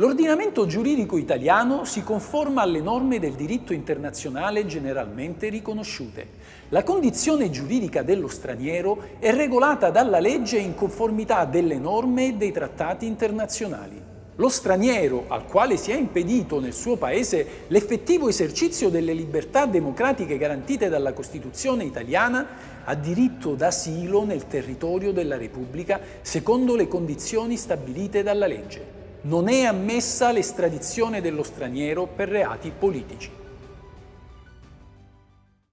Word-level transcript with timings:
L'ordinamento 0.00 0.64
giuridico 0.64 1.18
italiano 1.18 1.84
si 1.84 2.02
conforma 2.02 2.62
alle 2.62 2.80
norme 2.80 3.18
del 3.18 3.34
diritto 3.34 3.74
internazionale 3.74 4.64
generalmente 4.64 5.50
riconosciute. 5.50 6.26
La 6.70 6.82
condizione 6.82 7.50
giuridica 7.50 8.02
dello 8.02 8.28
straniero 8.28 9.18
è 9.18 9.30
regolata 9.34 9.90
dalla 9.90 10.18
legge 10.18 10.56
in 10.56 10.74
conformità 10.74 11.44
delle 11.44 11.76
norme 11.76 12.28
e 12.28 12.32
dei 12.32 12.50
trattati 12.50 13.04
internazionali. 13.04 14.09
Lo 14.40 14.48
straniero 14.48 15.26
al 15.28 15.44
quale 15.44 15.76
si 15.76 15.90
è 15.90 15.94
impedito 15.94 16.60
nel 16.60 16.72
suo 16.72 16.96
paese 16.96 17.66
l'effettivo 17.66 18.26
esercizio 18.26 18.88
delle 18.88 19.12
libertà 19.12 19.66
democratiche 19.66 20.38
garantite 20.38 20.88
dalla 20.88 21.12
Costituzione 21.12 21.84
italiana 21.84 22.46
ha 22.84 22.94
diritto 22.94 23.54
d'asilo 23.54 24.24
nel 24.24 24.46
territorio 24.46 25.12
della 25.12 25.36
Repubblica 25.36 26.00
secondo 26.22 26.74
le 26.74 26.88
condizioni 26.88 27.58
stabilite 27.58 28.22
dalla 28.22 28.46
legge 28.46 28.98
non 29.22 29.46
è 29.50 29.64
ammessa 29.64 30.32
l'estradizione 30.32 31.20
dello 31.20 31.42
straniero 31.42 32.06
per 32.06 32.30
reati 32.30 32.72
politici. 32.76 33.30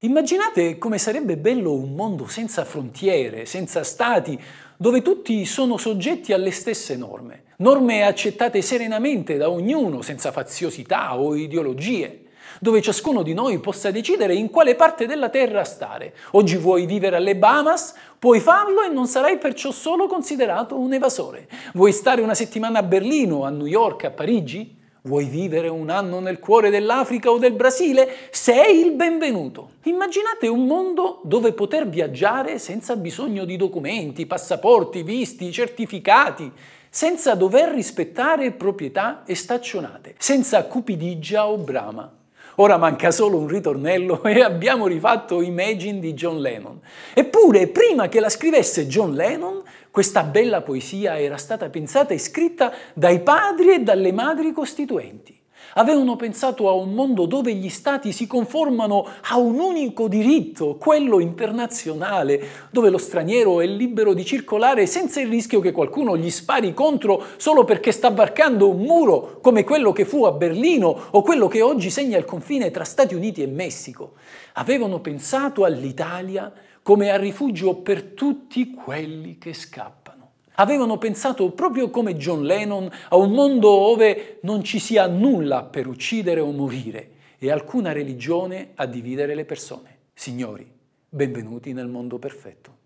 Immaginate 0.01 0.77
come 0.77 0.97
sarebbe 0.97 1.37
bello 1.37 1.73
un 1.73 1.95
mondo 1.95 2.27
senza 2.27 2.65
frontiere, 2.65 3.45
senza 3.45 3.83
stati, 3.83 4.39
dove 4.77 5.01
tutti 5.01 5.43
sono 5.45 5.77
soggetti 5.77 6.33
alle 6.33 6.51
stesse 6.51 6.95
norme, 6.95 7.43
norme 7.57 8.03
accettate 8.03 8.61
serenamente 8.61 9.35
da 9.37 9.49
ognuno, 9.49 10.01
senza 10.01 10.31
faziosità 10.31 11.17
o 11.19 11.35
ideologie 11.35 12.21
dove 12.59 12.81
ciascuno 12.81 13.21
di 13.21 13.33
noi 13.33 13.59
possa 13.59 13.91
decidere 13.91 14.33
in 14.33 14.49
quale 14.49 14.75
parte 14.75 15.05
della 15.05 15.29
Terra 15.29 15.63
stare. 15.63 16.13
Oggi 16.31 16.57
vuoi 16.57 16.85
vivere 16.85 17.15
alle 17.17 17.35
Bahamas? 17.35 17.93
Puoi 18.17 18.39
farlo 18.39 18.81
e 18.81 18.87
non 18.87 19.05
sarai 19.07 19.37
perciò 19.37 19.71
solo 19.71 20.07
considerato 20.07 20.77
un 20.77 20.93
evasore. 20.93 21.47
Vuoi 21.73 21.91
stare 21.91 22.21
una 22.21 22.33
settimana 22.33 22.79
a 22.79 22.83
Berlino, 22.83 23.43
a 23.43 23.49
New 23.49 23.67
York, 23.67 24.05
a 24.05 24.11
Parigi? 24.11 24.76
Vuoi 25.07 25.23
vivere 25.23 25.69
un 25.69 25.89
anno 25.89 26.19
nel 26.19 26.37
cuore 26.37 26.69
dell'Africa 26.69 27.31
o 27.31 27.37
del 27.37 27.53
Brasile? 27.53 28.13
Sei 28.29 28.81
il 28.81 28.91
benvenuto. 28.91 29.75
Immaginate 29.83 30.49
un 30.49 30.65
mondo 30.65 31.21
dove 31.23 31.53
poter 31.53 31.87
viaggiare 31.87 32.59
senza 32.59 32.97
bisogno 32.97 33.45
di 33.45 33.55
documenti, 33.55 34.25
passaporti, 34.25 35.03
visti, 35.03 35.49
certificati, 35.49 36.51
senza 36.89 37.35
dover 37.35 37.69
rispettare 37.69 38.51
proprietà 38.51 39.23
e 39.25 39.33
staccionate, 39.33 40.15
senza 40.17 40.65
cupidigia 40.65 41.47
o 41.47 41.55
brama. 41.55 42.13
Ora 42.55 42.75
manca 42.75 43.11
solo 43.11 43.37
un 43.37 43.47
ritornello 43.47 44.23
e 44.27 44.41
abbiamo 44.41 44.87
rifatto 44.87 45.41
Imagine 45.41 45.99
di 45.99 46.13
John 46.15 46.41
Lennon. 46.41 46.81
Eppure, 47.13 47.67
prima 47.67 48.09
che 48.09 48.19
la 48.19 48.29
scrivesse 48.29 48.87
John 48.87 49.13
Lennon, 49.13 49.61
questa 49.97 50.21
bella 50.21 50.61
poesia 50.61 51.19
era 51.19 51.37
stata 51.37 51.71
pensata 51.71 52.13
e 52.13 52.19
scritta 52.19 52.71
dai 52.93 53.19
padri 53.19 53.73
e 53.73 53.79
dalle 53.79 54.11
madri 54.11 54.51
costituenti 54.51 55.35
avevano 55.73 56.15
pensato 56.15 56.69
a 56.69 56.73
un 56.73 56.93
mondo 56.93 57.25
dove 57.25 57.53
gli 57.53 57.69
stati 57.69 58.11
si 58.11 58.27
conformano 58.27 59.07
a 59.29 59.37
un 59.37 59.59
unico 59.59 60.07
diritto, 60.07 60.75
quello 60.75 61.19
internazionale, 61.19 62.47
dove 62.69 62.89
lo 62.89 62.97
straniero 62.97 63.59
è 63.59 63.65
libero 63.65 64.13
di 64.13 64.23
circolare 64.23 64.85
senza 64.85 65.19
il 65.19 65.29
rischio 65.29 65.59
che 65.59 65.71
qualcuno 65.71 66.15
gli 66.15 66.29
spari 66.29 66.73
contro 66.73 67.23
solo 67.37 67.63
perché 67.63 67.91
sta 67.91 68.09
varcando 68.09 68.69
un 68.69 68.81
muro 68.81 69.39
come 69.41 69.63
quello 69.63 69.91
che 69.91 70.05
fu 70.05 70.25
a 70.25 70.31
Berlino 70.31 71.07
o 71.11 71.21
quello 71.21 71.47
che 71.47 71.61
oggi 71.61 71.89
segna 71.89 72.17
il 72.17 72.25
confine 72.25 72.71
tra 72.71 72.83
Stati 72.83 73.15
Uniti 73.15 73.41
e 73.41 73.47
Messico. 73.47 74.13
Avevano 74.53 74.99
pensato 74.99 75.63
all'Italia 75.63 76.51
come 76.87 77.09
a 77.09 77.17
rifugio 77.17 77.75
per 77.75 78.01
tutti 78.01 78.71
quelli 78.71 79.37
che 79.37 79.53
scappano 79.53 80.31
avevano 80.53 80.97
pensato 80.97 81.51
proprio 81.51 81.89
come 81.89 82.15
John 82.15 82.45
Lennon 82.45 82.89
a 83.09 83.17
un 83.17 83.31
mondo 83.31 83.67
dove 83.67 84.39
non 84.43 84.63
ci 84.63 84.79
sia 84.79 85.05
nulla 85.05 85.65
per 85.65 85.85
uccidere 85.85 86.39
o 86.39 86.49
morire 86.51 87.09
e 87.39 87.51
alcuna 87.51 87.91
religione 87.91 88.69
a 88.75 88.85
dividere 88.85 89.35
le 89.35 89.43
persone. 89.43 89.97
Signori, 90.13 90.65
benvenuti 91.09 91.73
nel 91.73 91.89
mondo 91.89 92.19
perfetto. 92.19 92.76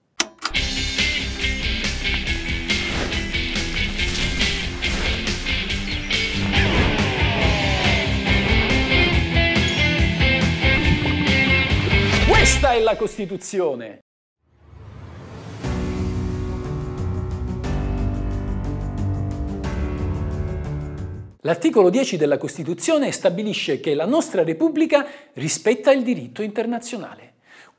Questa 12.62 12.78
è 12.78 12.84
la 12.84 12.96
Costituzione. 12.96 14.02
L'articolo 21.40 21.90
10 21.90 22.18
della 22.18 22.38
Costituzione 22.38 23.12
stabilisce 23.12 23.80
che 23.80 23.96
la 23.96 24.06
nostra 24.06 24.44
Repubblica 24.44 25.08
rispetta 25.34 25.92
il 25.92 26.04
diritto 26.04 26.44
internazionale. 26.44 27.31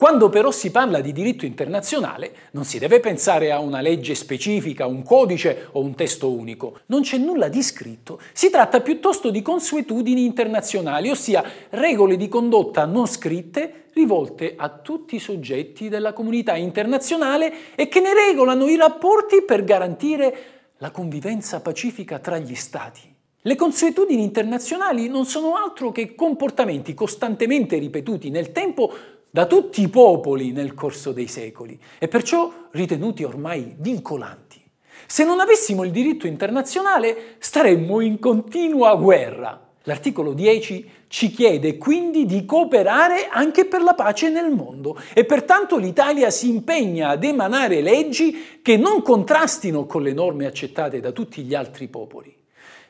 Quando 0.02 0.30
però 0.30 0.50
si 0.50 0.72
parla 0.72 1.00
di 1.00 1.12
diritto 1.12 1.44
internazionale 1.44 2.32
non 2.50 2.64
si 2.64 2.80
deve 2.80 2.98
pensare 2.98 3.52
a 3.52 3.60
una 3.60 3.80
legge 3.80 4.16
specifica, 4.16 4.84
un 4.84 5.04
codice 5.04 5.68
o 5.70 5.80
un 5.80 5.94
testo 5.94 6.28
unico. 6.32 6.80
Non 6.86 7.02
c'è 7.02 7.18
nulla 7.18 7.46
di 7.46 7.62
scritto. 7.62 8.20
Si 8.32 8.50
tratta 8.50 8.80
piuttosto 8.80 9.30
di 9.30 9.42
consuetudini 9.42 10.24
internazionali, 10.24 11.08
ossia 11.08 11.44
regole 11.70 12.16
di 12.16 12.26
condotta 12.26 12.84
non 12.84 13.06
scritte 13.06 13.90
rivolte 13.92 14.54
a 14.56 14.70
tutti 14.70 15.14
i 15.14 15.20
soggetti 15.20 15.88
della 15.88 16.12
comunità 16.12 16.56
internazionale 16.56 17.76
e 17.76 17.86
che 17.86 18.00
ne 18.00 18.12
regolano 18.12 18.66
i 18.66 18.74
rapporti 18.74 19.42
per 19.42 19.62
garantire 19.62 20.36
la 20.78 20.90
convivenza 20.90 21.60
pacifica 21.60 22.18
tra 22.18 22.38
gli 22.38 22.56
Stati. 22.56 23.10
Le 23.44 23.56
consuetudini 23.56 24.22
internazionali 24.22 25.08
non 25.08 25.24
sono 25.26 25.56
altro 25.56 25.90
che 25.90 26.14
comportamenti 26.14 26.94
costantemente 26.94 27.76
ripetuti 27.76 28.30
nel 28.30 28.52
tempo 28.52 28.92
da 29.34 29.46
tutti 29.46 29.80
i 29.80 29.88
popoli 29.88 30.52
nel 30.52 30.74
corso 30.74 31.10
dei 31.10 31.26
secoli 31.26 31.80
e 31.98 32.06
perciò 32.06 32.52
ritenuti 32.72 33.24
ormai 33.24 33.74
vincolanti. 33.78 34.60
Se 35.06 35.24
non 35.24 35.40
avessimo 35.40 35.84
il 35.84 35.90
diritto 35.90 36.26
internazionale 36.26 37.36
staremmo 37.38 38.00
in 38.00 38.18
continua 38.18 38.94
guerra. 38.96 39.70
L'articolo 39.84 40.34
10 40.34 40.90
ci 41.08 41.30
chiede 41.30 41.78
quindi 41.78 42.26
di 42.26 42.44
cooperare 42.44 43.28
anche 43.30 43.64
per 43.64 43.80
la 43.80 43.94
pace 43.94 44.28
nel 44.28 44.50
mondo 44.50 45.00
e 45.14 45.24
pertanto 45.24 45.78
l'Italia 45.78 46.28
si 46.28 46.50
impegna 46.50 47.08
ad 47.08 47.24
emanare 47.24 47.80
leggi 47.80 48.60
che 48.60 48.76
non 48.76 49.00
contrastino 49.00 49.86
con 49.86 50.02
le 50.02 50.12
norme 50.12 50.44
accettate 50.44 51.00
da 51.00 51.10
tutti 51.10 51.42
gli 51.42 51.54
altri 51.54 51.88
popoli. 51.88 52.41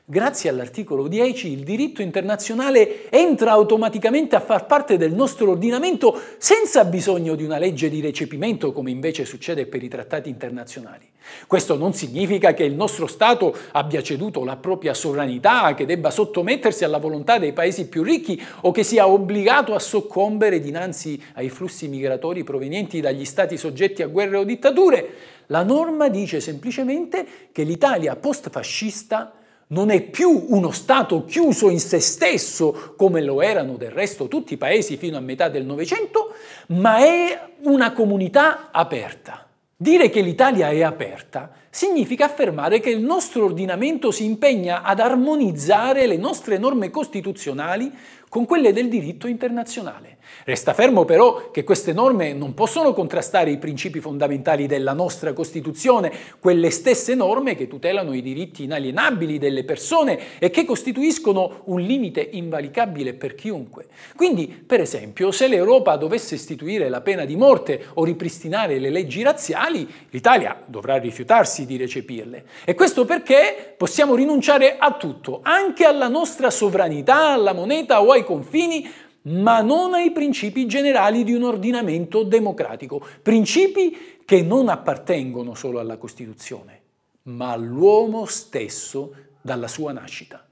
Grazie 0.04 0.50
all'articolo 0.50 1.06
10 1.06 1.52
il 1.52 1.62
diritto 1.62 2.02
internazionale 2.02 3.08
entra 3.08 3.52
automaticamente 3.52 4.34
a 4.34 4.40
far 4.40 4.66
parte 4.66 4.96
del 4.96 5.14
nostro 5.14 5.52
ordinamento 5.52 6.20
senza 6.38 6.84
bisogno 6.84 7.36
di 7.36 7.44
una 7.44 7.56
legge 7.56 7.88
di 7.88 8.00
recepimento 8.00 8.72
come 8.72 8.90
invece 8.90 9.24
succede 9.24 9.66
per 9.66 9.80
i 9.80 9.86
trattati 9.86 10.28
internazionali. 10.28 11.08
Questo 11.46 11.76
non 11.76 11.94
significa 11.94 12.52
che 12.52 12.64
il 12.64 12.74
nostro 12.74 13.06
Stato 13.06 13.56
abbia 13.70 14.02
ceduto 14.02 14.42
la 14.42 14.56
propria 14.56 14.92
sovranità, 14.92 15.72
che 15.74 15.86
debba 15.86 16.10
sottomettersi 16.10 16.82
alla 16.82 16.98
volontà 16.98 17.38
dei 17.38 17.52
paesi 17.52 17.86
più 17.86 18.02
ricchi 18.02 18.42
o 18.62 18.72
che 18.72 18.82
sia 18.82 19.06
obbligato 19.06 19.72
a 19.72 19.78
soccombere 19.78 20.58
dinanzi 20.58 21.22
ai 21.34 21.48
flussi 21.48 21.86
migratori 21.86 22.42
provenienti 22.42 23.00
dagli 23.00 23.24
Stati 23.24 23.56
soggetti 23.56 24.02
a 24.02 24.08
guerre 24.08 24.38
o 24.38 24.42
dittature. 24.42 25.10
La 25.46 25.62
norma 25.62 26.08
dice 26.08 26.40
semplicemente 26.40 27.24
che 27.52 27.62
l'Italia 27.62 28.16
post-fascista 28.16 29.36
non 29.72 29.90
è 29.90 30.00
più 30.02 30.46
uno 30.48 30.70
Stato 30.70 31.24
chiuso 31.24 31.68
in 31.68 31.80
se 31.80 32.00
stesso 32.00 32.94
come 32.96 33.20
lo 33.20 33.42
erano 33.42 33.76
del 33.76 33.90
resto 33.90 34.28
tutti 34.28 34.54
i 34.54 34.58
paesi 34.58 34.96
fino 34.96 35.16
a 35.16 35.20
metà 35.20 35.48
del 35.48 35.64
Novecento, 35.64 36.34
ma 36.68 36.98
è 36.98 37.38
una 37.64 37.92
comunità 37.92 38.70
aperta. 38.70 39.46
Dire 39.76 40.10
che 40.10 40.20
l'Italia 40.20 40.70
è 40.70 40.82
aperta 40.82 41.50
significa 41.68 42.26
affermare 42.26 42.80
che 42.80 42.90
il 42.90 43.00
nostro 43.00 43.46
ordinamento 43.46 44.10
si 44.10 44.24
impegna 44.24 44.82
ad 44.82 45.00
armonizzare 45.00 46.06
le 46.06 46.18
nostre 46.18 46.58
norme 46.58 46.90
costituzionali 46.90 47.90
con 48.32 48.46
quelle 48.46 48.72
del 48.72 48.88
diritto 48.88 49.26
internazionale. 49.26 50.16
Resta 50.44 50.72
fermo 50.72 51.04
però 51.04 51.50
che 51.50 51.64
queste 51.64 51.92
norme 51.92 52.32
non 52.32 52.54
possono 52.54 52.94
contrastare 52.94 53.50
i 53.50 53.58
principi 53.58 54.00
fondamentali 54.00 54.66
della 54.66 54.94
nostra 54.94 55.34
Costituzione, 55.34 56.10
quelle 56.40 56.70
stesse 56.70 57.14
norme 57.14 57.54
che 57.54 57.68
tutelano 57.68 58.14
i 58.14 58.22
diritti 58.22 58.62
inalienabili 58.62 59.38
delle 59.38 59.64
persone 59.64 60.38
e 60.38 60.48
che 60.48 60.64
costituiscono 60.64 61.60
un 61.64 61.82
limite 61.82 62.26
invalicabile 62.32 63.12
per 63.12 63.34
chiunque. 63.34 63.88
Quindi, 64.16 64.46
per 64.46 64.80
esempio, 64.80 65.30
se 65.30 65.46
l'Europa 65.46 65.96
dovesse 65.96 66.34
istituire 66.36 66.88
la 66.88 67.02
pena 67.02 67.26
di 67.26 67.36
morte 67.36 67.84
o 67.94 68.04
ripristinare 68.04 68.78
le 68.78 68.88
leggi 68.88 69.22
razziali, 69.22 69.86
l'Italia 70.08 70.58
dovrà 70.64 70.96
rifiutarsi 70.96 71.66
di 71.66 71.76
recepirle. 71.76 72.44
E 72.64 72.74
questo 72.74 73.04
perché 73.04 73.74
possiamo 73.76 74.14
rinunciare 74.14 74.78
a 74.78 74.92
tutto, 74.92 75.40
anche 75.42 75.84
alla 75.84 76.08
nostra 76.08 76.48
sovranità, 76.48 77.32
alla 77.32 77.52
moneta 77.52 78.00
o 78.00 78.10
ai 78.10 78.21
confini, 78.24 78.88
ma 79.22 79.60
non 79.60 79.94
ai 79.94 80.10
principi 80.10 80.66
generali 80.66 81.24
di 81.24 81.32
un 81.32 81.44
ordinamento 81.44 82.22
democratico, 82.22 83.04
principi 83.22 84.20
che 84.24 84.42
non 84.42 84.68
appartengono 84.68 85.54
solo 85.54 85.78
alla 85.78 85.96
Costituzione, 85.96 86.80
ma 87.24 87.52
all'uomo 87.52 88.24
stesso 88.26 89.14
dalla 89.40 89.68
sua 89.68 89.92
nascita. 89.92 90.46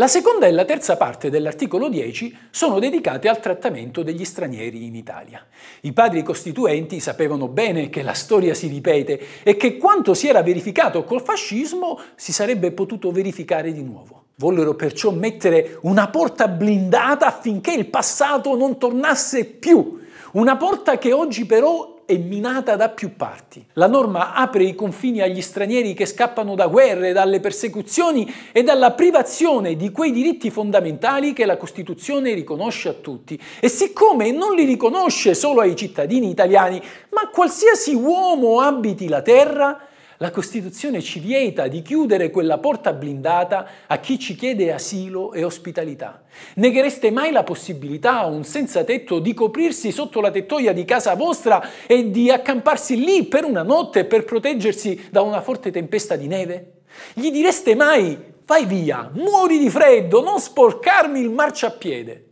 La 0.00 0.08
seconda 0.08 0.46
e 0.46 0.50
la 0.50 0.64
terza 0.64 0.96
parte 0.96 1.28
dell'articolo 1.28 1.90
10 1.90 2.34
sono 2.48 2.78
dedicate 2.78 3.28
al 3.28 3.38
trattamento 3.38 4.02
degli 4.02 4.24
stranieri 4.24 4.86
in 4.86 4.94
Italia. 4.94 5.46
I 5.82 5.92
padri 5.92 6.22
costituenti 6.22 7.00
sapevano 7.00 7.48
bene 7.48 7.90
che 7.90 8.00
la 8.00 8.14
storia 8.14 8.54
si 8.54 8.66
ripete 8.68 9.20
e 9.42 9.58
che 9.58 9.76
quanto 9.76 10.14
si 10.14 10.26
era 10.26 10.42
verificato 10.42 11.04
col 11.04 11.22
fascismo 11.22 12.00
si 12.14 12.32
sarebbe 12.32 12.72
potuto 12.72 13.10
verificare 13.10 13.74
di 13.74 13.82
nuovo. 13.82 14.28
Vollero 14.36 14.74
perciò 14.74 15.10
mettere 15.10 15.76
una 15.82 16.08
porta 16.08 16.48
blindata 16.48 17.26
affinché 17.26 17.74
il 17.74 17.88
passato 17.88 18.56
non 18.56 18.78
tornasse 18.78 19.44
più, 19.44 20.00
una 20.32 20.56
porta 20.56 20.96
che 20.96 21.12
oggi 21.12 21.44
però 21.44 21.99
è 22.10 22.16
minata 22.16 22.74
da 22.74 22.88
più 22.88 23.14
parti. 23.14 23.64
La 23.74 23.86
norma 23.86 24.34
apre 24.34 24.64
i 24.64 24.74
confini 24.74 25.20
agli 25.20 25.40
stranieri 25.40 25.94
che 25.94 26.06
scappano 26.06 26.56
da 26.56 26.66
guerre, 26.66 27.12
dalle 27.12 27.38
persecuzioni 27.38 28.28
e 28.50 28.64
dalla 28.64 28.90
privazione 28.90 29.76
di 29.76 29.92
quei 29.92 30.10
diritti 30.10 30.50
fondamentali 30.50 31.32
che 31.32 31.46
la 31.46 31.56
Costituzione 31.56 32.34
riconosce 32.34 32.88
a 32.88 32.94
tutti. 32.94 33.40
E 33.60 33.68
siccome 33.68 34.32
non 34.32 34.56
li 34.56 34.64
riconosce 34.64 35.34
solo 35.34 35.60
ai 35.60 35.76
cittadini 35.76 36.28
italiani, 36.28 36.82
ma 37.10 37.20
a 37.20 37.28
qualsiasi 37.28 37.94
uomo 37.94 38.60
abiti 38.60 39.06
la 39.06 39.22
terra, 39.22 39.80
la 40.22 40.30
Costituzione 40.30 41.00
ci 41.00 41.18
vieta 41.18 41.66
di 41.66 41.80
chiudere 41.80 42.30
quella 42.30 42.58
porta 42.58 42.92
blindata 42.92 43.66
a 43.86 43.98
chi 44.00 44.18
ci 44.18 44.34
chiede 44.34 44.70
asilo 44.70 45.32
e 45.32 45.44
ospitalità. 45.44 46.24
Neghereste 46.56 47.10
mai 47.10 47.32
la 47.32 47.42
possibilità 47.42 48.18
a 48.18 48.26
un 48.26 48.44
senza 48.44 48.84
tetto 48.84 49.18
di 49.18 49.32
coprirsi 49.32 49.90
sotto 49.90 50.20
la 50.20 50.30
tettoia 50.30 50.74
di 50.74 50.84
casa 50.84 51.14
vostra 51.14 51.66
e 51.86 52.10
di 52.10 52.30
accamparsi 52.30 53.02
lì 53.02 53.24
per 53.24 53.44
una 53.44 53.62
notte 53.62 54.04
per 54.04 54.24
proteggersi 54.24 55.08
da 55.10 55.22
una 55.22 55.40
forte 55.40 55.70
tempesta 55.70 56.16
di 56.16 56.26
neve? 56.26 56.82
Gli 57.14 57.30
direste 57.30 57.74
mai 57.74 58.18
vai 58.44 58.66
via, 58.66 59.10
muori 59.14 59.58
di 59.58 59.70
freddo, 59.70 60.20
non 60.22 60.38
sporcarmi 60.38 61.18
il 61.18 61.30
marciapiede? 61.30 62.29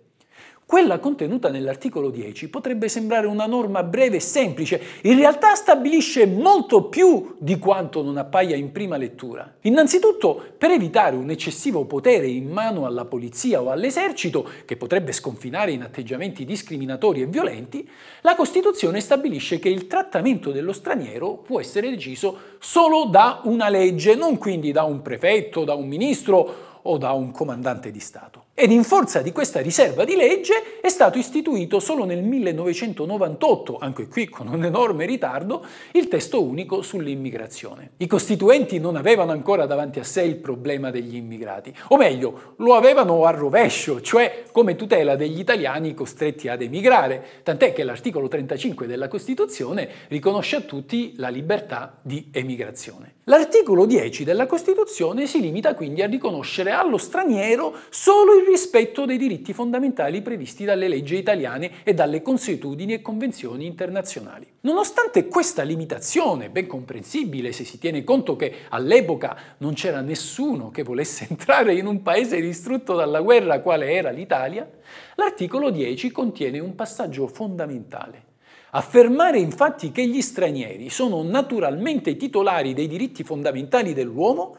Quella 0.68 0.98
contenuta 0.98 1.48
nell'articolo 1.48 2.10
10 2.10 2.50
potrebbe 2.50 2.90
sembrare 2.90 3.26
una 3.26 3.46
norma 3.46 3.82
breve 3.82 4.16
e 4.16 4.20
semplice, 4.20 4.78
in 5.04 5.16
realtà 5.16 5.54
stabilisce 5.54 6.26
molto 6.26 6.90
più 6.90 7.36
di 7.38 7.58
quanto 7.58 8.02
non 8.02 8.18
appaia 8.18 8.54
in 8.54 8.70
prima 8.70 8.98
lettura. 8.98 9.50
Innanzitutto, 9.62 10.38
per 10.58 10.70
evitare 10.70 11.16
un 11.16 11.30
eccessivo 11.30 11.86
potere 11.86 12.26
in 12.26 12.50
mano 12.50 12.84
alla 12.84 13.06
polizia 13.06 13.62
o 13.62 13.70
all'esercito, 13.70 14.46
che 14.66 14.76
potrebbe 14.76 15.12
sconfinare 15.12 15.72
in 15.72 15.80
atteggiamenti 15.80 16.44
discriminatori 16.44 17.22
e 17.22 17.26
violenti, 17.26 17.88
la 18.20 18.34
Costituzione 18.34 19.00
stabilisce 19.00 19.58
che 19.58 19.70
il 19.70 19.86
trattamento 19.86 20.50
dello 20.50 20.74
straniero 20.74 21.36
può 21.36 21.60
essere 21.60 21.88
deciso 21.88 22.40
solo 22.58 23.06
da 23.06 23.40
una 23.44 23.70
legge, 23.70 24.16
non 24.16 24.36
quindi 24.36 24.70
da 24.70 24.82
un 24.82 25.00
prefetto, 25.00 25.64
da 25.64 25.72
un 25.72 25.88
ministro 25.88 26.80
o 26.82 26.98
da 26.98 27.12
un 27.12 27.30
comandante 27.30 27.90
di 27.90 28.00
Stato. 28.00 28.47
Ed 28.60 28.72
in 28.72 28.82
forza 28.82 29.22
di 29.22 29.30
questa 29.30 29.60
riserva 29.60 30.02
di 30.02 30.16
legge 30.16 30.80
è 30.80 30.88
stato 30.88 31.16
istituito 31.16 31.78
solo 31.78 32.04
nel 32.04 32.24
1998, 32.24 33.78
anche 33.78 34.08
qui 34.08 34.28
con 34.28 34.48
un 34.48 34.64
enorme 34.64 35.06
ritardo, 35.06 35.64
il 35.92 36.08
testo 36.08 36.42
unico 36.42 36.82
sull'immigrazione. 36.82 37.92
I 37.98 38.08
costituenti 38.08 38.80
non 38.80 38.96
avevano 38.96 39.30
ancora 39.30 39.64
davanti 39.64 40.00
a 40.00 40.02
sé 40.02 40.22
il 40.22 40.34
problema 40.38 40.90
degli 40.90 41.14
immigrati, 41.14 41.72
o 41.90 41.96
meglio, 41.96 42.54
lo 42.56 42.74
avevano 42.74 43.26
a 43.26 43.30
rovescio, 43.30 44.00
cioè 44.00 44.46
come 44.50 44.74
tutela 44.74 45.14
degli 45.14 45.38
italiani 45.38 45.94
costretti 45.94 46.48
ad 46.48 46.60
emigrare, 46.60 47.24
tant'è 47.44 47.72
che 47.72 47.84
l'articolo 47.84 48.26
35 48.26 48.88
della 48.88 49.06
Costituzione 49.06 49.88
riconosce 50.08 50.56
a 50.56 50.62
tutti 50.62 51.14
la 51.16 51.28
libertà 51.28 51.96
di 52.02 52.30
emigrazione. 52.32 53.18
L'articolo 53.28 53.84
10 53.84 54.24
della 54.24 54.46
Costituzione 54.46 55.26
si 55.26 55.40
limita 55.40 55.74
quindi 55.74 56.02
a 56.02 56.06
riconoscere 56.06 56.72
allo 56.72 56.96
straniero 56.96 57.74
solo 57.90 58.34
il 58.34 58.46
rispetto 58.48 59.04
dei 59.04 59.18
diritti 59.18 59.52
fondamentali 59.52 60.22
previsti 60.22 60.64
dalle 60.64 60.88
leggi 60.88 61.16
italiane 61.16 61.84
e 61.84 61.94
dalle 61.94 62.22
consuetudini 62.22 62.94
e 62.94 63.02
convenzioni 63.02 63.66
internazionali. 63.66 64.46
Nonostante 64.62 65.28
questa 65.28 65.62
limitazione, 65.62 66.50
ben 66.50 66.66
comprensibile 66.66 67.52
se 67.52 67.64
si 67.64 67.78
tiene 67.78 68.02
conto 68.02 68.34
che 68.36 68.52
all'epoca 68.70 69.36
non 69.58 69.74
c'era 69.74 70.00
nessuno 70.00 70.70
che 70.70 70.82
volesse 70.82 71.26
entrare 71.30 71.74
in 71.74 71.86
un 71.86 72.02
paese 72.02 72.40
distrutto 72.40 72.94
dalla 72.94 73.20
guerra 73.20 73.60
quale 73.60 73.92
era 73.92 74.10
l'Italia, 74.10 74.68
l'articolo 75.14 75.70
10 75.70 76.10
contiene 76.10 76.58
un 76.58 76.74
passaggio 76.74 77.26
fondamentale. 77.28 78.26
Affermare 78.70 79.38
infatti 79.38 79.90
che 79.92 80.06
gli 80.06 80.20
stranieri 80.20 80.90
sono 80.90 81.22
naturalmente 81.22 82.16
titolari 82.16 82.74
dei 82.74 82.86
diritti 82.86 83.24
fondamentali 83.24 83.94
dell'uomo 83.94 84.56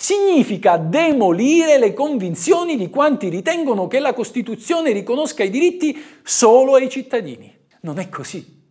significa 0.00 0.78
demolire 0.78 1.76
le 1.76 1.92
convinzioni 1.92 2.78
di 2.78 2.88
quanti 2.88 3.28
ritengono 3.28 3.86
che 3.86 4.00
la 4.00 4.14
Costituzione 4.14 4.92
riconosca 4.92 5.42
i 5.42 5.50
diritti 5.50 6.02
solo 6.22 6.74
ai 6.76 6.88
cittadini. 6.88 7.54
Non 7.82 7.98
è 7.98 8.08
così. 8.08 8.62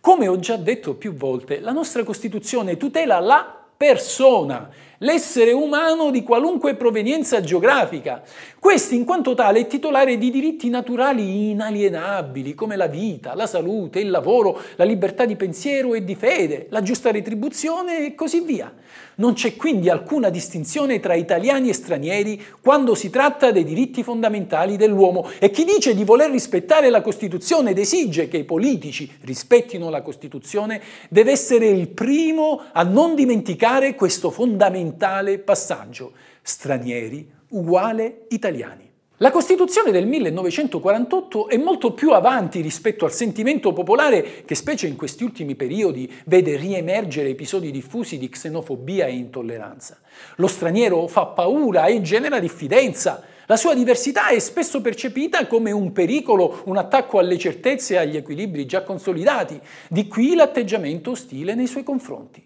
Come 0.00 0.26
ho 0.26 0.36
già 0.40 0.56
detto 0.56 0.96
più 0.96 1.14
volte, 1.14 1.60
la 1.60 1.70
nostra 1.70 2.02
Costituzione 2.02 2.76
tutela 2.76 3.20
la 3.20 3.63
persona, 3.84 4.70
l'essere 4.98 5.52
umano 5.52 6.10
di 6.10 6.22
qualunque 6.22 6.74
provenienza 6.74 7.42
geografica. 7.42 8.22
Questi, 8.58 8.94
in 8.94 9.04
quanto 9.04 9.34
tale, 9.34 9.60
è 9.60 9.66
titolare 9.66 10.16
di 10.16 10.30
diritti 10.30 10.70
naturali 10.70 11.50
inalienabili, 11.50 12.54
come 12.54 12.76
la 12.76 12.86
vita, 12.86 13.34
la 13.34 13.46
salute, 13.46 14.00
il 14.00 14.08
lavoro, 14.08 14.58
la 14.76 14.84
libertà 14.84 15.26
di 15.26 15.36
pensiero 15.36 15.92
e 15.92 16.02
di 16.02 16.14
fede, 16.14 16.68
la 16.70 16.80
giusta 16.80 17.10
retribuzione 17.10 18.06
e 18.06 18.14
così 18.14 18.40
via. 18.40 18.72
Non 19.16 19.34
c'è 19.34 19.54
quindi 19.54 19.90
alcuna 19.90 20.28
distinzione 20.28 20.98
tra 20.98 21.14
italiani 21.14 21.68
e 21.68 21.74
stranieri 21.74 22.42
quando 22.60 22.96
si 22.96 23.10
tratta 23.10 23.52
dei 23.52 23.62
diritti 23.62 24.02
fondamentali 24.02 24.76
dell'uomo 24.76 25.28
e 25.38 25.50
chi 25.50 25.64
dice 25.64 25.94
di 25.94 26.02
voler 26.02 26.30
rispettare 26.30 26.90
la 26.90 27.00
Costituzione 27.00 27.70
ed 27.70 27.78
esige 27.78 28.26
che 28.26 28.38
i 28.38 28.44
politici 28.44 29.08
rispettino 29.20 29.88
la 29.88 30.02
Costituzione 30.02 30.80
deve 31.08 31.30
essere 31.30 31.66
il 31.66 31.88
primo 31.88 32.62
a 32.72 32.82
non 32.82 33.14
dimenticare 33.14 33.73
questo 33.96 34.30
fondamentale 34.30 35.38
passaggio. 35.40 36.12
Stranieri 36.40 37.28
uguale 37.48 38.26
italiani. 38.28 38.92
La 39.18 39.32
Costituzione 39.32 39.90
del 39.90 40.06
1948 40.06 41.48
è 41.48 41.56
molto 41.56 41.92
più 41.92 42.12
avanti 42.12 42.60
rispetto 42.60 43.04
al 43.04 43.12
sentimento 43.12 43.72
popolare 43.72 44.44
che 44.44 44.54
specie 44.54 44.86
in 44.86 44.94
questi 44.94 45.24
ultimi 45.24 45.56
periodi 45.56 46.12
vede 46.26 46.56
riemergere 46.56 47.30
episodi 47.30 47.72
diffusi 47.72 48.16
di 48.16 48.28
xenofobia 48.28 49.06
e 49.06 49.14
intolleranza. 49.14 49.98
Lo 50.36 50.46
straniero 50.46 51.08
fa 51.08 51.26
paura 51.26 51.86
e 51.86 52.00
genera 52.00 52.38
diffidenza. 52.38 53.22
La 53.46 53.56
sua 53.56 53.74
diversità 53.74 54.28
è 54.28 54.38
spesso 54.38 54.80
percepita 54.80 55.46
come 55.48 55.72
un 55.72 55.92
pericolo, 55.92 56.62
un 56.66 56.76
attacco 56.76 57.18
alle 57.18 57.38
certezze 57.38 57.94
e 57.94 57.98
agli 57.98 58.16
equilibri 58.16 58.66
già 58.66 58.82
consolidati. 58.82 59.60
Di 59.88 60.06
qui 60.06 60.34
l'atteggiamento 60.34 61.10
ostile 61.10 61.54
nei 61.54 61.66
suoi 61.66 61.82
confronti. 61.82 62.44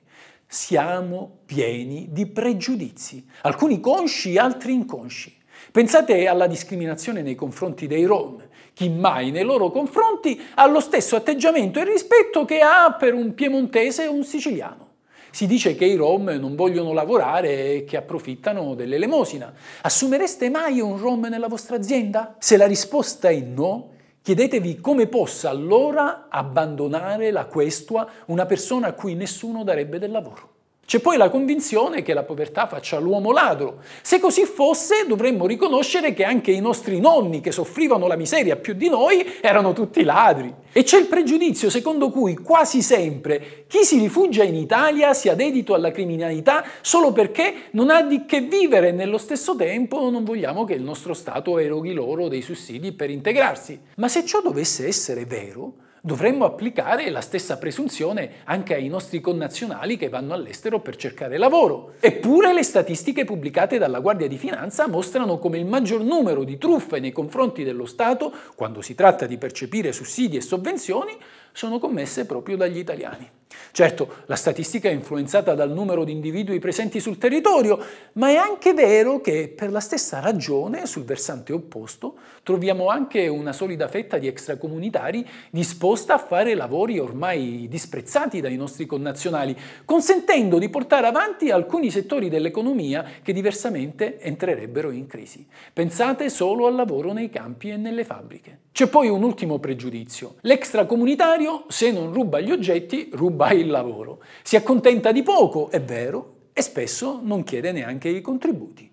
Siamo 0.51 1.41
pieni 1.45 2.09
di 2.11 2.25
pregiudizi, 2.25 3.23
alcuni 3.43 3.81
consci, 3.81 4.39
altri 4.39 4.73
inconsci. 4.73 5.37
Pensate 5.71 6.27
alla 6.27 6.47
discriminazione 6.47 7.21
nei 7.21 7.35
confronti 7.35 7.87
dei 7.87 8.07
Rom. 8.07 8.43
Chi 8.73 8.89
mai 8.89 9.31
nei 9.31 9.45
loro 9.45 9.71
confronti 9.71 10.41
ha 10.55 10.67
lo 10.67 10.81
stesso 10.81 11.17
atteggiamento 11.17 11.81
e 11.81 11.85
rispetto 11.85 12.47
che 12.47 12.61
ha 12.61 12.97
per 12.99 13.13
un 13.13 13.35
piemontese 13.35 14.07
o 14.07 14.15
un 14.15 14.25
siciliano. 14.25 14.87
Si 15.31 15.47
dice 15.47 15.75
che 15.75 15.85
i 15.85 15.97
Rom 15.97 16.31
non 16.41 16.55
vogliono 16.55 16.95
lavorare 16.95 17.75
e 17.75 17.85
che 17.85 17.99
approfittano 17.99 18.75
dell'elemosina. 18.75 19.53
Assumereste 19.83 20.49
mai 20.49 20.81
un 20.81 20.97
Rom 20.97 21.27
nella 21.27 21.49
vostra 21.49 21.77
azienda? 21.77 22.37
Se 22.39 22.57
la 22.57 22.67
risposta 22.67 23.29
è 23.29 23.39
no, 23.39 23.91
chiedetevi 24.29 24.79
come 24.83 25.07
possa 25.07 25.49
allora 25.49 26.27
abbandonare 26.29 27.31
la 27.31 27.47
questua 27.47 28.07
una 28.27 28.45
persona 28.45 28.89
a 28.89 28.93
cui 28.93 29.15
nessuno 29.15 29.65
darebbe 29.65 29.99
del 29.99 30.11
lavoro. 30.11 30.57
C'è 30.89 31.01
poi 31.01 31.19
la 31.19 31.29
convinzione 31.29 32.01
che 32.01 32.15
la 32.15 32.23
povertà 32.23 32.67
faccia 32.67 32.99
l'uomo 32.99 33.31
ladro. 33.31 33.81
Se 34.01 34.19
così 34.19 34.47
fosse, 34.47 35.05
dovremmo 35.07 35.45
riconoscere 35.47 36.15
che 36.15 36.25
anche 36.25 36.51
i 36.51 36.63
nostri 36.63 36.99
nonni, 36.99 37.43
che 37.43 37.53
soffrivano 37.53 38.07
la 38.07 38.17
miseria 38.17 38.57
più 38.57 38.73
di 38.73 38.89
noi, 38.89 39.35
erano 39.43 39.75
tutti 39.75 40.03
ladri. 40.03 40.51
E 40.73 40.85
c'è 40.85 40.99
il 40.99 41.05
pregiudizio 41.05 41.69
secondo 41.69 42.09
cui 42.09 42.37
quasi 42.37 42.81
sempre 42.81 43.67
chi 43.67 43.85
si 43.85 43.99
rifugia 43.99 44.45
in 44.45 44.55
Italia 44.55 45.13
sia 45.13 45.35
dedito 45.35 45.75
alla 45.75 45.91
criminalità 45.91 46.65
solo 46.81 47.13
perché 47.13 47.65
non 47.73 47.91
ha 47.91 48.01
di 48.01 48.25
che 48.25 48.41
vivere 48.41 48.89
e 48.89 48.93
nello 48.93 49.19
stesso 49.19 49.57
tempo 49.57 50.09
non 50.09 50.25
vogliamo 50.25 50.65
che 50.65 50.73
il 50.73 50.83
nostro 50.83 51.13
Stato 51.13 51.59
eroghi 51.59 51.93
loro 51.93 52.29
dei 52.29 52.41
sussidi 52.41 52.93
per 52.93 53.11
integrarsi. 53.11 53.79
Ma 53.97 54.09
se 54.09 54.25
ciò 54.25 54.41
dovesse 54.41 54.87
essere 54.87 55.27
vero, 55.27 55.87
Dovremmo 56.01 56.45
applicare 56.45 57.11
la 57.11 57.21
stessa 57.21 57.59
presunzione 57.59 58.43
anche 58.45 58.75
ai 58.75 58.89
nostri 58.89 59.21
connazionali 59.21 59.97
che 59.97 60.09
vanno 60.09 60.35
all'estero 60.35 60.81
per 60.81 60.97
cercare 60.97 61.39
lavoro. 61.39 61.95
Eppure 62.01 62.53
le 62.53 62.63
statistiche 62.63 63.25
pubblicate 63.25 63.79
dalla 63.79 64.01
Guardia 64.01 64.29
di 64.29 64.39
Finanza 64.39 64.87
mostrano 64.87 65.39
come 65.39 65.59
il 65.59 65.67
maggior 65.67 66.03
numero 66.03 66.45
di 66.45 66.59
truffe 66.59 67.01
nei 67.01 67.13
confronti 67.13 67.65
dello 67.65 67.87
Stato, 67.87 68.33
quando 68.55 68.81
si 68.81 68.95
tratta 68.95 69.27
di 69.27 69.39
percepire 69.39 69.93
sussidi 69.93 70.37
e 70.37 70.41
sovvenzioni, 70.41 71.17
sono 71.53 71.79
commesse 71.79 72.27
proprio 72.27 72.57
dagli 72.57 72.79
italiani. 72.79 73.38
Certo, 73.73 74.23
la 74.27 74.37
statistica 74.37 74.89
è 74.89 74.93
influenzata 74.93 75.55
dal 75.55 75.71
numero 75.71 76.05
di 76.05 76.13
individui 76.13 76.59
presenti 76.59 77.01
sul 77.01 77.19
territorio, 77.19 77.79
ma 78.15 78.29
è 78.29 78.37
anche 78.37 78.75
vero 78.75 79.21
che 79.21 79.53
per 79.55 79.71
la 79.71 79.81
stessa 79.81 80.21
ragione, 80.21 80.87
sul 80.87 81.05
versante 81.05 81.53
opposto, 81.53 82.17
troviamo 82.43 82.89
anche 82.89 83.29
una 83.29 83.53
solida 83.53 83.89
fetta 83.89 84.19
di 84.19 84.27
extracomunitari 84.27 85.27
disposta 85.51 86.15
a 86.15 86.19
fare 86.19 86.55
lavori 86.55 86.99
ormai 86.99 87.67
disprezzati 87.69 88.41
dai 88.41 88.57
nostri 88.57 88.85
connazionali, 88.85 89.57
consentendo 89.85 90.59
di 90.59 90.69
portare 90.69 91.07
avanti 91.07 91.51
alcuni 91.51 91.91
settori 91.91 92.29
dell'economia 92.29 93.05
che 93.23 93.33
diversamente 93.33 94.19
entrerebbero 94.19 94.91
in 94.91 95.07
crisi. 95.07 95.47
Pensate 95.73 96.31
solo 96.31 96.67
al 96.67 96.75
lavoro 96.75 97.13
nei 97.13 97.31
campi 97.31 97.71
e 97.71 97.77
nelle 97.77 98.05
fabbriche. 98.05 98.67
C'è 98.73 98.87
poi 98.87 99.09
un 99.09 99.23
ultimo 99.25 99.59
pregiudizio. 99.59 100.37
L'extracomunitario, 100.43 101.65
se 101.69 101.91
non 101.91 102.13
ruba 102.13 102.41
gli 102.41 102.53
oggetti, 102.53 103.11
ruba 103.13 103.38
il 103.47 103.69
lavoro. 103.69 104.23
Si 104.43 104.57
accontenta 104.57 105.13
di 105.13 105.23
poco, 105.23 105.71
è 105.71 105.81
vero, 105.81 106.37
e 106.53 106.63
spesso 106.63 107.21
non 107.23 107.45
chiede 107.45 107.73
neanche 107.73 108.09
i 108.09 108.21
contributi. 108.21 108.91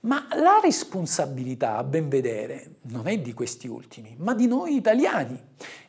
Ma 0.00 0.26
la 0.34 0.60
responsabilità, 0.62 1.76
a 1.76 1.84
ben 1.84 2.08
vedere, 2.08 2.76
non 2.82 3.06
è 3.06 3.18
di 3.18 3.32
questi 3.32 3.68
ultimi, 3.68 4.14
ma 4.18 4.34
di 4.34 4.46
noi 4.46 4.76
italiani. 4.76 5.40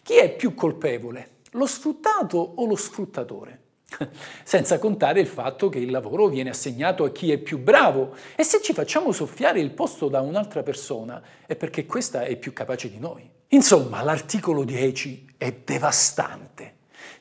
Chi 0.01 0.15
è 0.15 0.33
più 0.33 0.53
colpevole? 0.53 1.31
Lo 1.51 1.65
sfruttato 1.65 2.37
o 2.37 2.65
lo 2.65 2.75
sfruttatore? 2.75 3.61
Senza 4.43 4.79
contare 4.79 5.19
il 5.19 5.27
fatto 5.27 5.69
che 5.69 5.79
il 5.79 5.91
lavoro 5.91 6.27
viene 6.27 6.49
assegnato 6.49 7.03
a 7.03 7.11
chi 7.11 7.31
è 7.31 7.37
più 7.37 7.59
bravo 7.59 8.15
e 8.35 8.43
se 8.43 8.61
ci 8.61 8.73
facciamo 8.73 9.11
soffiare 9.11 9.59
il 9.59 9.71
posto 9.71 10.07
da 10.07 10.21
un'altra 10.21 10.63
persona 10.63 11.21
è 11.45 11.55
perché 11.55 11.85
questa 11.85 12.23
è 12.23 12.35
più 12.37 12.53
capace 12.53 12.89
di 12.89 12.99
noi. 12.99 13.29
Insomma, 13.49 14.01
l'articolo 14.01 14.63
10 14.63 15.35
è 15.37 15.53
devastante. 15.63 16.74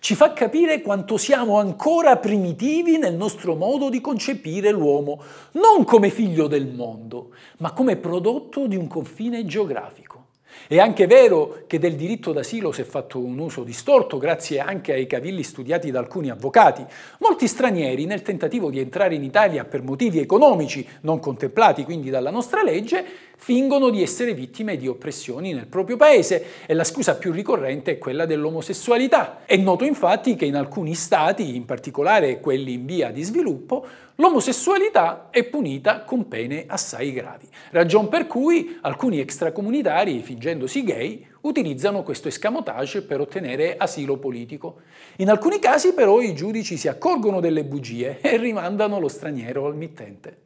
Ci 0.05 0.17
fa 0.17 0.35
capire 0.35 0.83
quanto 0.83 1.17
siamo 1.17 1.59
ancora 1.59 2.19
primitivi 2.19 2.99
nel 2.99 3.15
nostro 3.15 3.55
modo 3.55 3.89
di 3.89 4.03
concepire 4.03 4.71
l'uomo, 4.71 5.23
non 5.53 5.85
come 5.85 6.11
figlio 6.11 6.47
del 6.47 6.67
mondo, 6.67 7.31
ma 7.61 7.73
come 7.73 7.97
prodotto 7.97 8.67
di 8.67 8.77
un 8.77 8.87
confine 8.87 9.47
geografico. 9.47 10.27
È 10.69 10.79
anche 10.79 11.07
vero 11.07 11.63
che 11.67 11.79
del 11.79 11.97
diritto 11.97 12.33
d'asilo 12.33 12.71
si 12.71 12.83
è 12.83 12.85
fatto 12.85 13.19
un 13.19 13.39
uso 13.39 13.65
distorto 13.65 14.19
grazie 14.19 14.61
anche 14.61 14.93
ai 14.93 15.07
cavilli 15.07 15.43
studiati 15.43 15.91
da 15.91 16.01
alcuni 16.01 16.29
avvocati. 16.29 16.85
Molti 17.21 17.47
stranieri, 17.47 18.05
nel 18.05 18.21
tentativo 18.21 18.69
di 18.69 18.81
entrare 18.81 19.15
in 19.15 19.25
Italia 19.25 19.65
per 19.65 19.83
motivi 19.83 20.21
economici 20.21 20.87
non 21.01 21.19
contemplati 21.19 21.85
quindi 21.85 22.11
dalla 22.11 22.31
nostra 22.31 22.63
legge, 22.63 23.05
fingono 23.37 23.91
di 23.91 24.03
essere 24.03 24.35
vittime 24.35 24.77
di 24.77 24.89
oppressioni 24.89 25.53
nel 25.53 25.67
proprio 25.67 25.97
paese 25.97 26.45
e 26.67 26.75
la 26.75 26.85
scusa 26.85 27.17
più 27.17 27.33
ricorrente 27.33 27.93
è 27.93 27.99
quella 27.99 28.27
dell'omosessualità. 28.27 29.43
È 29.45 29.57
noto 29.57 29.85
infatti 29.85 30.37
che 30.37 30.45
in 30.45 30.57
alcuni 30.57 30.95
stati, 30.95 31.55
in 31.55 31.65
particolare 31.65 32.41
quelli 32.41 32.75
in 32.75 32.87
via 32.87 33.11
di 33.11 33.23
sviluppo, 33.23 33.87
l'omosessualità 34.17 35.29
è 35.31 35.45
punita 35.45 36.03
con 36.03 36.29
pene 36.29 36.65
assai 36.67 37.13
gravi, 37.13 37.49
ragion 37.71 38.09
per 38.09 38.27
cui 38.27 38.79
alcuni 38.83 39.19
extracomunitari, 39.19 40.21
fingendosi 40.21 40.85
gay, 40.85 41.27
utilizzano 41.43 42.03
questo 42.03 42.29
escamotage 42.29 43.03
per 43.03 43.21
ottenere 43.21 43.77
asilo 43.77 44.17
politico. 44.17 44.77
In 45.17 45.29
alcuni 45.29 45.59
casi 45.59 45.93
però 45.93 46.21
i 46.21 46.35
giudici 46.35 46.77
si 46.77 46.89
accorgono 46.89 47.41
delle 47.41 47.65
bugie 47.65 48.21
e 48.21 48.37
rimandano 48.37 48.99
lo 48.99 49.09
straniero 49.09 49.67
al 49.67 49.77
mittente. 49.77 50.44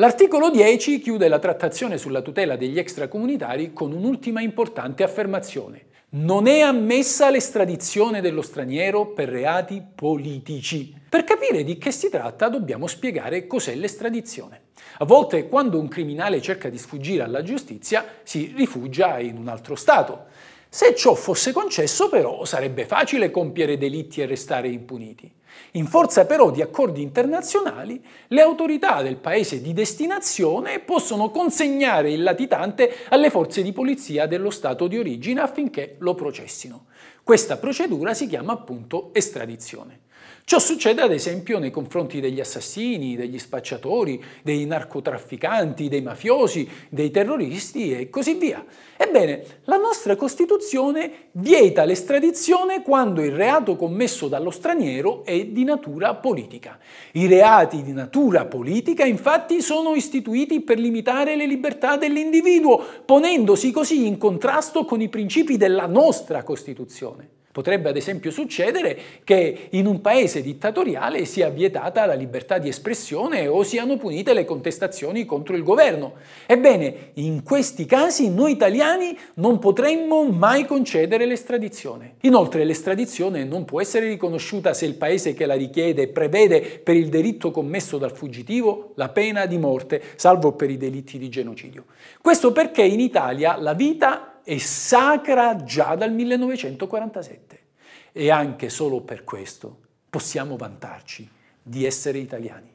L'articolo 0.00 0.50
10 0.50 1.00
chiude 1.00 1.26
la 1.26 1.40
trattazione 1.40 1.98
sulla 1.98 2.22
tutela 2.22 2.54
degli 2.54 2.78
extracomunitari 2.78 3.72
con 3.72 3.90
un'ultima 3.92 4.40
importante 4.40 5.02
affermazione. 5.02 5.86
Non 6.10 6.46
è 6.46 6.60
ammessa 6.60 7.30
l'estradizione 7.30 8.20
dello 8.20 8.42
straniero 8.42 9.08
per 9.08 9.28
reati 9.28 9.82
politici. 9.92 10.94
Per 11.08 11.24
capire 11.24 11.64
di 11.64 11.78
che 11.78 11.90
si 11.90 12.10
tratta 12.10 12.48
dobbiamo 12.48 12.86
spiegare 12.86 13.48
cos'è 13.48 13.74
l'estradizione. 13.74 14.66
A 14.98 15.04
volte 15.04 15.48
quando 15.48 15.80
un 15.80 15.88
criminale 15.88 16.40
cerca 16.40 16.68
di 16.68 16.78
sfuggire 16.78 17.24
alla 17.24 17.42
giustizia 17.42 18.04
si 18.22 18.54
rifugia 18.56 19.18
in 19.18 19.36
un 19.36 19.48
altro 19.48 19.74
Stato. 19.74 20.26
Se 20.68 20.94
ciò 20.94 21.14
fosse 21.14 21.50
concesso 21.50 22.08
però 22.08 22.44
sarebbe 22.44 22.86
facile 22.86 23.32
compiere 23.32 23.76
delitti 23.76 24.20
e 24.20 24.26
restare 24.26 24.68
impuniti. 24.68 25.28
In 25.72 25.86
forza 25.86 26.26
però 26.26 26.50
di 26.50 26.62
accordi 26.62 27.02
internazionali, 27.02 28.02
le 28.28 28.40
autorità 28.40 29.02
del 29.02 29.16
paese 29.16 29.60
di 29.60 29.72
destinazione 29.72 30.80
possono 30.80 31.30
consegnare 31.30 32.10
il 32.10 32.22
latitante 32.22 32.92
alle 33.10 33.30
forze 33.30 33.62
di 33.62 33.72
polizia 33.72 34.26
dello 34.26 34.50
Stato 34.50 34.86
di 34.86 34.98
origine 34.98 35.40
affinché 35.40 35.96
lo 35.98 36.14
processino. 36.14 36.86
Questa 37.22 37.58
procedura 37.58 38.14
si 38.14 38.26
chiama 38.26 38.52
appunto 38.52 39.10
estradizione. 39.12 40.06
Ciò 40.48 40.58
succede 40.58 41.02
ad 41.02 41.12
esempio 41.12 41.58
nei 41.58 41.70
confronti 41.70 42.20
degli 42.20 42.40
assassini, 42.40 43.16
degli 43.16 43.38
spacciatori, 43.38 44.18
dei 44.42 44.64
narcotrafficanti, 44.64 45.90
dei 45.90 46.00
mafiosi, 46.00 46.66
dei 46.88 47.10
terroristi 47.10 47.92
e 47.92 48.08
così 48.08 48.32
via. 48.32 48.64
Ebbene, 48.96 49.44
la 49.64 49.76
nostra 49.76 50.16
Costituzione 50.16 51.28
vieta 51.32 51.84
l'estradizione 51.84 52.80
quando 52.80 53.22
il 53.22 53.32
reato 53.32 53.76
commesso 53.76 54.26
dallo 54.26 54.48
straniero 54.48 55.22
è 55.22 55.44
di 55.44 55.64
natura 55.64 56.14
politica. 56.14 56.78
I 57.12 57.26
reati 57.26 57.82
di 57.82 57.92
natura 57.92 58.46
politica 58.46 59.04
infatti 59.04 59.60
sono 59.60 59.94
istituiti 59.94 60.62
per 60.62 60.78
limitare 60.78 61.36
le 61.36 61.44
libertà 61.44 61.98
dell'individuo, 61.98 62.82
ponendosi 63.04 63.70
così 63.70 64.06
in 64.06 64.16
contrasto 64.16 64.86
con 64.86 65.02
i 65.02 65.10
principi 65.10 65.58
della 65.58 65.84
nostra 65.84 66.42
Costituzione. 66.42 67.36
Potrebbe 67.58 67.88
ad 67.88 67.96
esempio 67.96 68.30
succedere 68.30 68.96
che 69.24 69.66
in 69.70 69.86
un 69.86 70.00
paese 70.00 70.42
dittatoriale 70.42 71.24
sia 71.24 71.48
vietata 71.48 72.06
la 72.06 72.14
libertà 72.14 72.58
di 72.58 72.68
espressione 72.68 73.48
o 73.48 73.64
siano 73.64 73.96
punite 73.96 74.32
le 74.32 74.44
contestazioni 74.44 75.24
contro 75.24 75.56
il 75.56 75.64
governo. 75.64 76.12
Ebbene, 76.46 77.10
in 77.14 77.42
questi 77.42 77.84
casi 77.84 78.30
noi 78.30 78.52
italiani 78.52 79.18
non 79.34 79.58
potremmo 79.58 80.22
mai 80.22 80.66
concedere 80.66 81.26
l'estradizione. 81.26 82.14
Inoltre 82.20 82.62
l'estradizione 82.62 83.42
non 83.42 83.64
può 83.64 83.80
essere 83.80 84.06
riconosciuta 84.06 84.72
se 84.72 84.86
il 84.86 84.94
paese 84.94 85.34
che 85.34 85.44
la 85.44 85.56
richiede 85.56 86.06
prevede 86.06 86.60
per 86.60 86.94
il 86.94 87.08
delitto 87.08 87.50
commesso 87.50 87.98
dal 87.98 88.16
fuggitivo 88.16 88.92
la 88.94 89.08
pena 89.08 89.46
di 89.46 89.58
morte, 89.58 90.00
salvo 90.14 90.52
per 90.52 90.70
i 90.70 90.76
delitti 90.76 91.18
di 91.18 91.28
genocidio. 91.28 91.86
Questo 92.22 92.52
perché 92.52 92.82
in 92.82 93.00
Italia 93.00 93.56
la 93.56 93.72
vita 93.72 94.27
è 94.48 94.56
sacra 94.56 95.62
già 95.62 95.94
dal 95.94 96.10
1947 96.10 97.66
e 98.12 98.30
anche 98.30 98.70
solo 98.70 99.02
per 99.02 99.22
questo 99.22 99.80
possiamo 100.08 100.56
vantarci 100.56 101.28
di 101.62 101.84
essere 101.84 102.16
italiani. 102.16 102.74